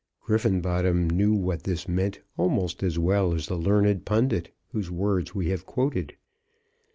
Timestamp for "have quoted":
5.49-6.15